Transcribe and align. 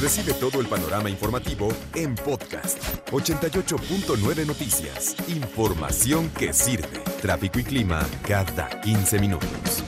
Recibe 0.00 0.34
todo 0.34 0.60
el 0.60 0.66
panorama 0.66 1.08
informativo 1.08 1.68
en 1.94 2.14
podcast 2.16 2.78
88.9 3.12 4.46
Noticias. 4.46 5.16
Información 5.26 6.28
que 6.38 6.52
sirve. 6.52 7.00
Tráfico 7.22 7.58
y 7.58 7.64
clima 7.64 8.06
cada 8.28 8.78
15 8.82 9.18
minutos. 9.18 9.82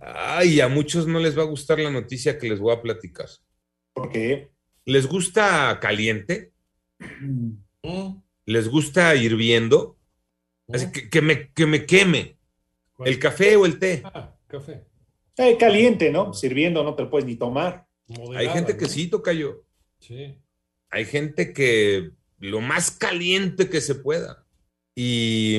Ay, 0.00 0.62
a 0.62 0.68
muchos 0.68 1.06
no 1.06 1.18
les 1.18 1.36
va 1.36 1.42
a 1.42 1.46
gustar 1.46 1.78
la 1.80 1.90
noticia 1.90 2.38
que 2.38 2.48
les 2.48 2.58
voy 2.58 2.74
a 2.74 2.80
platicar. 2.80 3.28
¿Por 3.92 4.08
qué? 4.08 4.50
¿Les 4.86 5.06
gusta 5.06 5.78
caliente? 5.82 6.54
¿Les 8.46 8.68
gusta 8.68 9.14
hirviendo? 9.16 9.98
Así 10.72 10.90
que, 10.90 11.10
que 11.10 11.20
me, 11.20 11.52
que 11.52 11.66
me 11.66 11.84
queme. 11.84 12.38
¿El 13.04 13.18
café 13.18 13.54
o 13.56 13.66
el 13.66 13.78
té? 13.78 14.00
Ah, 14.02 14.34
café. 14.46 14.91
Eh, 15.36 15.56
caliente, 15.56 16.10
¿no? 16.10 16.34
Sirviendo 16.34 16.84
no 16.84 16.94
te 16.94 17.02
lo 17.02 17.10
puedes 17.10 17.26
ni 17.26 17.36
tomar. 17.36 17.86
Hay 18.36 18.48
gente 18.48 18.76
que 18.76 18.88
sí 18.88 19.08
toca 19.08 19.32
yo. 19.32 19.62
Sí. 19.98 20.36
Hay 20.90 21.04
gente 21.06 21.52
que 21.52 22.10
lo 22.38 22.60
más 22.60 22.90
caliente 22.90 23.70
que 23.70 23.80
se 23.80 23.94
pueda. 23.94 24.44
Y 24.94 25.58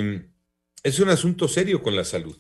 es 0.84 1.00
un 1.00 1.10
asunto 1.10 1.48
serio 1.48 1.82
con 1.82 1.96
la 1.96 2.04
salud. 2.04 2.38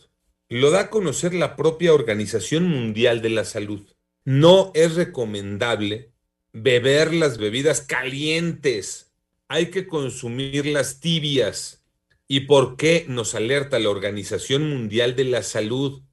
Lo 0.49 0.69
da 0.69 0.81
a 0.81 0.89
conocer 0.89 1.33
la 1.33 1.55
propia 1.55 1.93
Organización 1.93 2.67
Mundial 2.67 3.21
de 3.21 3.29
la 3.29 3.45
Salud. 3.45 3.87
No 4.25 4.71
es 4.75 4.95
recomendable 4.95 6.11
beber 6.51 7.13
las 7.13 7.39
bebidas 7.39 7.81
calientes. 7.81 9.11
Hay 9.47 9.67
que 9.71 9.87
consumirlas 9.87 10.99
tibias. 10.99 11.83
¿Y 12.27 12.41
por 12.41 12.77
qué 12.77 13.05
nos 13.07 13.33
alerta 13.33 13.79
la 13.79 13.89
Organización 13.89 14.69
Mundial 14.69 15.15
de 15.15 15.23
la 15.23 15.41
Salud 15.41 16.03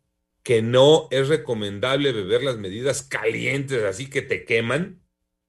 que 0.42 0.62
no 0.62 1.08
es 1.10 1.28
recomendable 1.28 2.12
beber 2.12 2.42
las 2.42 2.56
medidas 2.56 3.02
calientes 3.02 3.84
así 3.84 4.08
que 4.08 4.22
te 4.22 4.44
queman? 4.44 5.02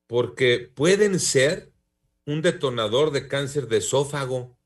Porque 0.08 0.70
pueden 0.74 1.20
ser 1.20 1.72
un 2.26 2.42
detonador 2.42 3.12
de 3.12 3.28
cáncer 3.28 3.68
de 3.68 3.78
esófago, 3.78 4.58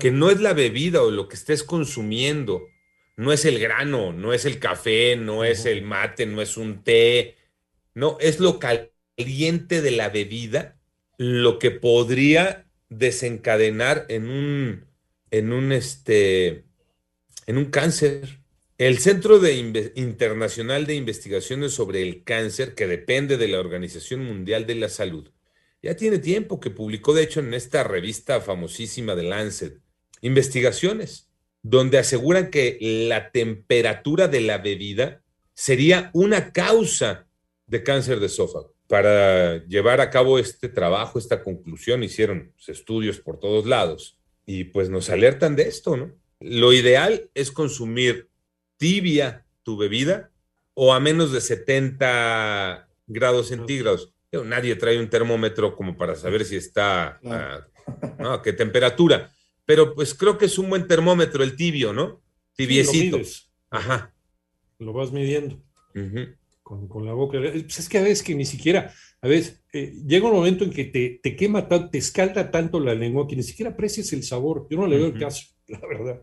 que 0.00 0.10
no 0.10 0.30
es 0.30 0.40
la 0.40 0.52
bebida 0.52 1.02
o 1.02 1.10
lo 1.10 1.28
que 1.28 1.36
estés 1.36 1.62
consumiendo, 1.62 2.62
no 3.16 3.32
es 3.32 3.44
el 3.44 3.58
grano, 3.58 4.12
no 4.12 4.32
es 4.32 4.44
el 4.44 4.58
café, 4.58 5.16
no 5.16 5.44
es 5.44 5.64
el 5.64 5.82
mate, 5.82 6.26
no 6.26 6.42
es 6.42 6.56
un 6.56 6.82
té, 6.82 7.36
no, 7.94 8.18
es 8.20 8.40
lo 8.40 8.58
caliente 8.58 9.80
de 9.80 9.90
la 9.92 10.08
bebida 10.08 10.76
lo 11.18 11.58
que 11.58 11.70
podría 11.70 12.66
desencadenar 12.88 14.06
en 14.08 14.28
un, 14.28 14.86
en 15.30 15.52
un, 15.52 15.72
este, 15.72 16.64
en 17.46 17.58
un 17.58 17.66
cáncer. 17.66 18.40
El 18.78 18.98
Centro 18.98 19.40
Internacional 19.94 20.84
de 20.84 20.96
Investigaciones 20.96 21.72
sobre 21.72 22.02
el 22.02 22.24
Cáncer, 22.24 22.74
que 22.74 22.86
depende 22.86 23.38
de 23.38 23.48
la 23.48 23.58
Organización 23.58 24.22
Mundial 24.22 24.66
de 24.66 24.74
la 24.74 24.90
Salud, 24.90 25.30
ya 25.82 25.96
tiene 25.96 26.18
tiempo 26.18 26.60
que 26.60 26.68
publicó, 26.68 27.14
de 27.14 27.22
hecho, 27.22 27.40
en 27.40 27.54
esta 27.54 27.84
revista 27.84 28.38
famosísima 28.42 29.14
de 29.14 29.22
Lancet, 29.22 29.80
investigaciones 30.20 31.30
donde 31.62 31.96
aseguran 31.96 32.50
que 32.50 32.76
la 33.08 33.30
temperatura 33.30 34.28
de 34.28 34.42
la 34.42 34.58
bebida 34.58 35.22
sería 35.54 36.10
una 36.12 36.52
causa 36.52 37.26
de 37.66 37.82
cáncer 37.82 38.20
de 38.20 38.26
esófago. 38.26 38.74
Para 38.88 39.64
llevar 39.66 40.02
a 40.02 40.10
cabo 40.10 40.38
este 40.38 40.68
trabajo, 40.68 41.18
esta 41.18 41.42
conclusión, 41.42 42.02
hicieron 42.02 42.52
estudios 42.68 43.20
por 43.20 43.40
todos 43.40 43.64
lados 43.64 44.18
y 44.44 44.64
pues 44.64 44.90
nos 44.90 45.08
alertan 45.08 45.56
de 45.56 45.62
esto, 45.62 45.96
¿no? 45.96 46.14
Lo 46.40 46.74
ideal 46.74 47.30
es 47.34 47.50
consumir 47.50 48.28
tibia 48.76 49.44
tu 49.62 49.76
bebida 49.76 50.30
o 50.74 50.92
a 50.92 51.00
menos 51.00 51.32
de 51.32 51.40
70 51.40 52.88
grados 53.06 53.48
centígrados. 53.48 54.12
Nadie 54.32 54.76
trae 54.76 54.98
un 54.98 55.08
termómetro 55.08 55.74
como 55.74 55.96
para 55.96 56.14
saber 56.14 56.44
si 56.44 56.56
está 56.56 57.18
a, 57.24 57.66
¿no? 58.18 58.32
a 58.32 58.42
qué 58.42 58.52
temperatura. 58.52 59.32
Pero 59.64 59.94
pues 59.94 60.14
creo 60.14 60.38
que 60.38 60.44
es 60.46 60.58
un 60.58 60.68
buen 60.68 60.86
termómetro 60.86 61.42
el 61.42 61.56
tibio, 61.56 61.92
¿no? 61.92 62.20
Tibiecito. 62.54 63.18
Lo, 63.18 63.24
Ajá. 63.70 64.14
lo 64.78 64.92
vas 64.92 65.12
midiendo 65.12 65.58
con, 66.62 66.88
con 66.88 67.06
la 67.06 67.12
boca. 67.12 67.38
Pues 67.38 67.78
es 67.78 67.88
que 67.88 67.98
a 67.98 68.02
veces 68.02 68.22
que 68.22 68.34
ni 68.34 68.44
siquiera, 68.44 68.92
a 69.20 69.28
veces 69.28 69.62
eh, 69.72 69.94
llega 70.06 70.26
un 70.26 70.34
momento 70.34 70.64
en 70.64 70.70
que 70.70 70.84
te, 70.84 71.20
te 71.22 71.36
quema 71.36 71.68
tanto, 71.68 71.90
te 71.90 71.98
escalda 71.98 72.50
tanto 72.50 72.78
la 72.80 72.94
lengua 72.94 73.26
que 73.26 73.36
ni 73.36 73.42
siquiera 73.42 73.72
aprecias 73.72 74.12
el 74.12 74.22
sabor. 74.22 74.66
Yo 74.70 74.78
no 74.78 74.86
le 74.86 74.98
veo 74.98 75.06
el 75.06 75.18
caso, 75.18 75.46
la 75.68 75.80
verdad. 75.80 76.22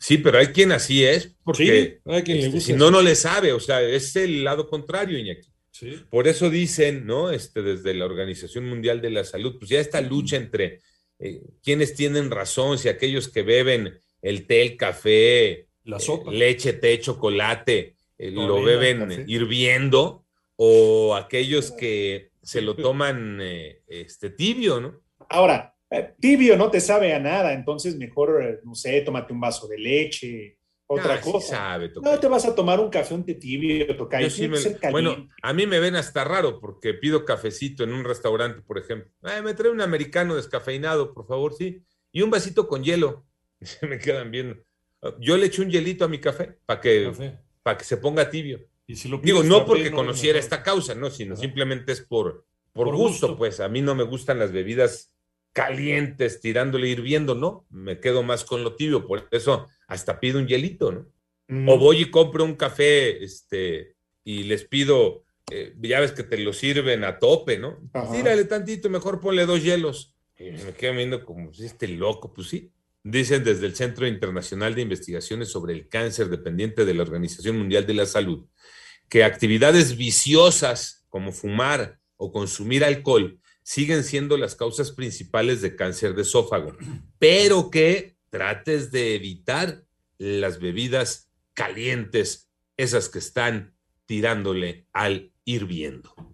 Sí, 0.00 0.16
pero 0.16 0.38
hay 0.38 0.46
quien 0.46 0.72
así 0.72 1.04
es, 1.04 1.36
porque 1.44 2.00
Sí, 2.02 2.10
hay 2.10 2.22
quien 2.22 2.38
le 2.38 2.44
este, 2.44 2.54
gusta 2.54 2.72
si 2.72 2.78
no, 2.78 2.90
no 2.90 3.02
le 3.02 3.14
sabe, 3.14 3.52
o 3.52 3.60
sea, 3.60 3.82
es 3.82 4.16
el 4.16 4.42
lado 4.42 4.66
contrario, 4.66 5.18
Iñaki. 5.18 5.46
Sí. 5.70 6.00
Por 6.08 6.26
eso 6.26 6.48
dicen, 6.48 7.06
¿no? 7.06 7.30
Este, 7.30 7.60
desde 7.62 7.92
la 7.92 8.06
Organización 8.06 8.66
Mundial 8.66 9.02
de 9.02 9.10
la 9.10 9.24
Salud, 9.24 9.56
pues 9.58 9.70
ya 9.70 9.78
esta 9.78 10.00
lucha 10.00 10.36
entre 10.36 10.80
eh, 11.18 11.42
quienes 11.62 11.94
tienen 11.94 12.30
razón, 12.30 12.78
si 12.78 12.88
aquellos 12.88 13.28
que 13.28 13.42
beben 13.42 14.00
el 14.22 14.46
té, 14.46 14.62
el 14.62 14.76
café, 14.78 15.66
La 15.84 15.98
eh, 15.98 16.00
sopa. 16.00 16.32
leche, 16.32 16.72
té, 16.72 16.98
chocolate, 16.98 17.94
eh, 18.16 18.30
lo 18.30 18.62
beben 18.62 19.24
hirviendo, 19.28 20.24
o 20.56 21.14
aquellos 21.14 21.72
que 21.72 22.30
se 22.42 22.62
lo 22.62 22.74
toman 22.76 23.38
eh, 23.42 23.82
este, 23.86 24.30
tibio, 24.30 24.80
¿no? 24.80 25.00
Ahora, 25.28 25.74
tibio 26.20 26.56
no 26.56 26.70
te 26.70 26.80
sabe 26.80 27.12
a 27.14 27.18
nada, 27.20 27.52
entonces 27.52 27.96
mejor, 27.96 28.42
eh, 28.42 28.60
no 28.64 28.74
sé, 28.74 29.00
tómate 29.02 29.32
un 29.32 29.40
vaso 29.40 29.66
de 29.66 29.78
leche, 29.78 30.58
otra 30.86 31.14
Ah, 31.14 31.22
sí 31.22 31.30
cosa. 31.32 31.56
sabe, 31.56 31.90
no 32.02 32.18
te 32.18 32.26
vas 32.28 32.44
a 32.44 32.54
tomar 32.54 32.80
un 32.80 32.90
café, 32.90 33.14
un 33.14 33.24
té 33.24 33.34
tibio, 33.34 33.96
tocayo. 33.96 34.26
Yo 34.26 34.30
sí 34.30 34.48
me- 34.48 34.90
bueno, 34.90 35.28
a 35.42 35.52
mí 35.52 35.66
me 35.66 35.78
ven 35.80 35.96
hasta 35.96 36.24
raro 36.24 36.58
porque 36.60 36.94
pido 36.94 37.24
cafecito 37.24 37.84
en 37.84 37.92
un 37.92 38.04
restaurante, 38.04 38.62
por 38.62 38.78
ejemplo. 38.78 39.10
Ay, 39.22 39.42
me 39.42 39.54
trae 39.54 39.70
un 39.70 39.80
americano 39.80 40.34
descafeinado, 40.36 41.12
por 41.14 41.26
favor, 41.26 41.54
sí. 41.54 41.82
Y 42.12 42.22
un 42.22 42.30
vasito 42.30 42.66
con 42.66 42.82
hielo. 42.82 43.24
Se 43.60 43.86
me 43.86 43.98
quedan 43.98 44.30
viendo. 44.30 44.56
Yo 45.20 45.36
le 45.36 45.46
echo 45.46 45.62
un 45.62 45.70
hielito 45.70 46.04
a 46.04 46.08
mi 46.08 46.18
café 46.18 46.58
para 46.66 46.80
que, 46.80 47.10
para 47.62 47.78
que 47.78 47.84
se 47.84 47.96
ponga 47.96 48.28
tibio. 48.30 48.60
Y 48.86 48.96
si 48.96 49.08
lo 49.08 49.18
Digo, 49.18 49.42
no 49.44 49.64
porque 49.64 49.90
no, 49.90 49.96
conociera 49.96 50.38
esta 50.38 50.62
causa, 50.62 50.94
no, 50.94 51.08
sino 51.10 51.34
Ajá. 51.34 51.40
simplemente 51.42 51.92
es 51.92 52.00
por, 52.00 52.44
por, 52.72 52.86
Por 52.86 52.96
gusto, 52.96 53.28
gusto. 53.28 53.38
pues. 53.38 53.60
A 53.60 53.68
mí 53.68 53.80
no 53.80 53.94
me 53.94 54.02
gustan 54.02 54.38
las 54.40 54.50
bebidas 54.52 55.12
calientes, 55.52 56.40
tirándole 56.40 56.88
hirviendo, 56.88 57.34
no. 57.34 57.66
Me 57.70 58.00
quedo 58.00 58.22
más 58.22 58.44
con 58.44 58.62
lo 58.62 58.76
tibio, 58.76 59.06
por 59.06 59.28
eso 59.30 59.68
hasta 59.86 60.20
pido 60.20 60.38
un 60.38 60.46
hielito, 60.46 60.92
¿no? 60.92 61.06
Mm. 61.48 61.68
O 61.68 61.78
voy 61.78 62.02
y 62.02 62.10
compro 62.10 62.44
un 62.44 62.54
café, 62.54 63.22
este, 63.24 63.96
y 64.24 64.44
les 64.44 64.64
pido, 64.64 65.24
eh, 65.50 65.74
ya 65.80 66.00
ves 66.00 66.12
que 66.12 66.22
te 66.22 66.38
lo 66.38 66.52
sirven 66.52 67.04
a 67.04 67.18
tope, 67.18 67.58
¿no? 67.58 67.78
Ajá. 67.92 68.12
Tírale 68.12 68.44
tantito, 68.44 68.88
mejor 68.88 69.20
ponle 69.20 69.46
dos 69.46 69.62
hielos. 69.62 70.14
Y 70.38 70.52
me 70.52 70.72
quedo 70.72 70.94
viendo 70.94 71.24
como 71.24 71.52
si 71.52 71.66
este 71.66 71.88
loco, 71.88 72.32
pues 72.32 72.48
sí. 72.48 72.72
Dicen 73.02 73.42
desde 73.42 73.66
el 73.66 73.74
Centro 73.74 74.06
Internacional 74.06 74.74
de 74.74 74.82
Investigaciones 74.82 75.48
sobre 75.48 75.72
el 75.72 75.88
Cáncer, 75.88 76.28
dependiente 76.28 76.84
de 76.84 76.94
la 76.94 77.02
Organización 77.02 77.58
Mundial 77.58 77.86
de 77.86 77.94
la 77.94 78.06
Salud, 78.06 78.46
que 79.08 79.24
actividades 79.24 79.96
viciosas 79.96 81.04
como 81.08 81.32
fumar 81.32 81.98
o 82.16 82.30
consumir 82.30 82.84
alcohol 82.84 83.40
siguen 83.62 84.04
siendo 84.04 84.36
las 84.36 84.54
causas 84.54 84.92
principales 84.92 85.60
de 85.62 85.76
cáncer 85.76 86.14
de 86.14 86.22
esófago, 86.22 86.76
pero 87.18 87.70
que 87.70 88.16
trates 88.30 88.90
de 88.90 89.14
evitar 89.14 89.84
las 90.18 90.60
bebidas 90.60 91.30
calientes, 91.54 92.50
esas 92.76 93.08
que 93.08 93.18
están 93.18 93.74
tirándole 94.06 94.86
al 94.92 95.32
hirviendo. 95.44 96.29